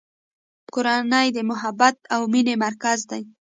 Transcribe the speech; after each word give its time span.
کورنۍ 0.73 1.27
د 1.33 1.37
محبت 1.49 1.95
او 2.13 2.21
مینې 2.31 2.55
مرکز 2.65 2.99
دی. 3.11 3.21